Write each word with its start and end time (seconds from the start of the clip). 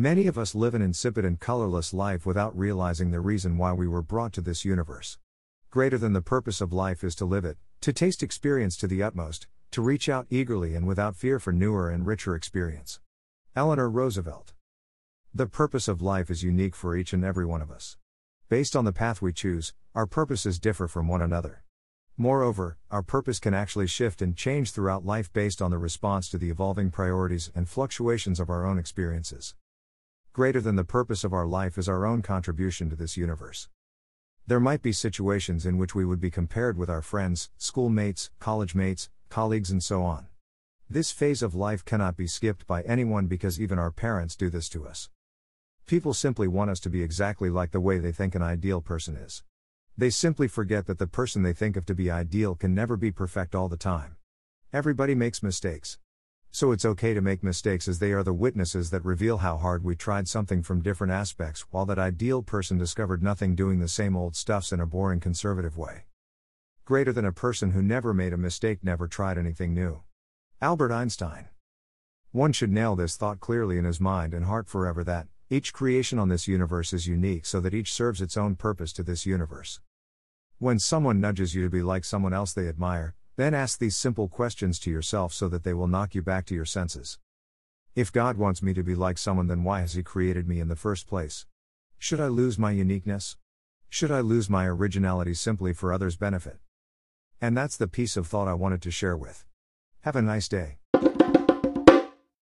Many 0.00 0.28
of 0.28 0.38
us 0.38 0.54
live 0.54 0.76
an 0.76 0.80
insipid 0.80 1.24
and 1.24 1.40
colorless 1.40 1.92
life 1.92 2.24
without 2.24 2.56
realizing 2.56 3.10
the 3.10 3.18
reason 3.18 3.58
why 3.58 3.72
we 3.72 3.88
were 3.88 4.00
brought 4.00 4.32
to 4.34 4.40
this 4.40 4.64
universe. 4.64 5.18
Greater 5.70 5.98
than 5.98 6.12
the 6.12 6.22
purpose 6.22 6.60
of 6.60 6.72
life 6.72 7.02
is 7.02 7.16
to 7.16 7.24
live 7.24 7.44
it, 7.44 7.58
to 7.80 7.92
taste 7.92 8.22
experience 8.22 8.76
to 8.76 8.86
the 8.86 9.02
utmost, 9.02 9.48
to 9.72 9.82
reach 9.82 10.08
out 10.08 10.28
eagerly 10.30 10.76
and 10.76 10.86
without 10.86 11.16
fear 11.16 11.40
for 11.40 11.52
newer 11.52 11.90
and 11.90 12.06
richer 12.06 12.36
experience. 12.36 13.00
Eleanor 13.56 13.90
Roosevelt. 13.90 14.52
The 15.34 15.48
purpose 15.48 15.88
of 15.88 16.00
life 16.00 16.30
is 16.30 16.44
unique 16.44 16.76
for 16.76 16.96
each 16.96 17.12
and 17.12 17.24
every 17.24 17.44
one 17.44 17.60
of 17.60 17.72
us. 17.72 17.96
Based 18.48 18.76
on 18.76 18.84
the 18.84 18.92
path 18.92 19.20
we 19.20 19.32
choose, 19.32 19.74
our 19.96 20.06
purposes 20.06 20.60
differ 20.60 20.86
from 20.86 21.08
one 21.08 21.22
another. 21.22 21.64
Moreover, 22.16 22.78
our 22.88 23.02
purpose 23.02 23.40
can 23.40 23.52
actually 23.52 23.88
shift 23.88 24.22
and 24.22 24.36
change 24.36 24.70
throughout 24.70 25.04
life 25.04 25.32
based 25.32 25.60
on 25.60 25.72
the 25.72 25.78
response 25.78 26.28
to 26.28 26.38
the 26.38 26.50
evolving 26.50 26.92
priorities 26.92 27.50
and 27.52 27.68
fluctuations 27.68 28.38
of 28.38 28.48
our 28.48 28.64
own 28.64 28.78
experiences. 28.78 29.56
Greater 30.38 30.60
than 30.60 30.76
the 30.76 30.84
purpose 30.84 31.24
of 31.24 31.32
our 31.32 31.48
life 31.48 31.76
is 31.78 31.88
our 31.88 32.06
own 32.06 32.22
contribution 32.22 32.88
to 32.88 32.94
this 32.94 33.16
universe. 33.16 33.68
There 34.46 34.60
might 34.60 34.82
be 34.82 34.92
situations 34.92 35.66
in 35.66 35.78
which 35.78 35.96
we 35.96 36.04
would 36.04 36.20
be 36.20 36.30
compared 36.30 36.78
with 36.78 36.88
our 36.88 37.02
friends, 37.02 37.50
schoolmates, 37.58 38.30
college 38.38 38.72
mates, 38.72 39.10
colleagues, 39.30 39.72
and 39.72 39.82
so 39.82 40.04
on. 40.04 40.28
This 40.88 41.10
phase 41.10 41.42
of 41.42 41.56
life 41.56 41.84
cannot 41.84 42.16
be 42.16 42.28
skipped 42.28 42.68
by 42.68 42.82
anyone 42.82 43.26
because 43.26 43.60
even 43.60 43.80
our 43.80 43.90
parents 43.90 44.36
do 44.36 44.48
this 44.48 44.68
to 44.68 44.86
us. 44.86 45.10
People 45.86 46.14
simply 46.14 46.46
want 46.46 46.70
us 46.70 46.78
to 46.78 46.88
be 46.88 47.02
exactly 47.02 47.50
like 47.50 47.72
the 47.72 47.80
way 47.80 47.98
they 47.98 48.12
think 48.12 48.36
an 48.36 48.42
ideal 48.42 48.80
person 48.80 49.16
is. 49.16 49.42
They 49.96 50.08
simply 50.08 50.46
forget 50.46 50.86
that 50.86 51.00
the 51.00 51.08
person 51.08 51.42
they 51.42 51.52
think 51.52 51.76
of 51.76 51.84
to 51.86 51.96
be 51.96 52.12
ideal 52.12 52.54
can 52.54 52.76
never 52.76 52.96
be 52.96 53.10
perfect 53.10 53.56
all 53.56 53.68
the 53.68 53.76
time. 53.76 54.14
Everybody 54.72 55.16
makes 55.16 55.42
mistakes. 55.42 55.98
So 56.50 56.72
it's 56.72 56.84
okay 56.84 57.14
to 57.14 57.20
make 57.20 57.42
mistakes 57.42 57.86
as 57.88 57.98
they 57.98 58.12
are 58.12 58.22
the 58.22 58.32
witnesses 58.32 58.90
that 58.90 59.04
reveal 59.04 59.38
how 59.38 59.58
hard 59.58 59.84
we 59.84 59.94
tried 59.94 60.28
something 60.28 60.62
from 60.62 60.82
different 60.82 61.12
aspects 61.12 61.66
while 61.70 61.86
that 61.86 61.98
ideal 61.98 62.42
person 62.42 62.78
discovered 62.78 63.22
nothing 63.22 63.54
doing 63.54 63.78
the 63.78 63.88
same 63.88 64.16
old 64.16 64.34
stuffs 64.34 64.72
in 64.72 64.80
a 64.80 64.86
boring 64.86 65.20
conservative 65.20 65.76
way. 65.76 66.04
Greater 66.84 67.12
than 67.12 67.26
a 67.26 67.32
person 67.32 67.72
who 67.72 67.82
never 67.82 68.14
made 68.14 68.32
a 68.32 68.38
mistake 68.38 68.82
never 68.82 69.06
tried 69.06 69.36
anything 69.36 69.74
new. 69.74 70.02
Albert 70.60 70.90
Einstein. 70.90 71.48
One 72.32 72.52
should 72.52 72.72
nail 72.72 72.96
this 72.96 73.16
thought 73.16 73.40
clearly 73.40 73.78
in 73.78 73.84
his 73.84 74.00
mind 74.00 74.32
and 74.32 74.46
heart 74.46 74.68
forever 74.68 75.04
that, 75.04 75.28
each 75.50 75.72
creation 75.72 76.18
on 76.18 76.28
this 76.28 76.48
universe 76.48 76.92
is 76.92 77.06
unique 77.06 77.46
so 77.46 77.60
that 77.60 77.74
each 77.74 77.92
serves 77.92 78.20
its 78.20 78.36
own 78.36 78.54
purpose 78.54 78.92
to 78.94 79.02
this 79.02 79.24
universe. 79.24 79.80
When 80.58 80.78
someone 80.78 81.20
nudges 81.20 81.54
you 81.54 81.62
to 81.62 81.70
be 81.70 81.82
like 81.82 82.04
someone 82.04 82.32
else 82.32 82.52
they 82.52 82.68
admire, 82.68 83.14
then 83.38 83.54
ask 83.54 83.78
these 83.78 83.94
simple 83.94 84.26
questions 84.26 84.80
to 84.80 84.90
yourself 84.90 85.32
so 85.32 85.46
that 85.48 85.62
they 85.62 85.72
will 85.72 85.86
knock 85.86 86.12
you 86.12 86.20
back 86.20 86.44
to 86.44 86.56
your 86.56 86.64
senses. 86.64 87.20
If 87.94 88.12
God 88.12 88.36
wants 88.36 88.64
me 88.64 88.74
to 88.74 88.82
be 88.82 88.96
like 88.96 89.16
someone, 89.16 89.46
then 89.46 89.62
why 89.62 89.78
has 89.80 89.94
He 89.94 90.02
created 90.02 90.48
me 90.48 90.58
in 90.58 90.66
the 90.66 90.74
first 90.74 91.06
place? 91.06 91.46
Should 91.98 92.18
I 92.18 92.26
lose 92.26 92.58
my 92.58 92.72
uniqueness? 92.72 93.36
Should 93.88 94.10
I 94.10 94.22
lose 94.22 94.50
my 94.50 94.66
originality 94.66 95.34
simply 95.34 95.72
for 95.72 95.92
others' 95.92 96.16
benefit? 96.16 96.56
And 97.40 97.56
that's 97.56 97.76
the 97.76 97.86
piece 97.86 98.16
of 98.16 98.26
thought 98.26 98.48
I 98.48 98.54
wanted 98.54 98.82
to 98.82 98.90
share 98.90 99.16
with. 99.16 99.44
Have 100.00 100.16
a 100.16 100.22
nice 100.22 100.48
day. 100.48 100.78